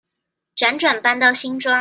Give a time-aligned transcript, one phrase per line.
[0.57, 1.79] 輾轉搬到新莊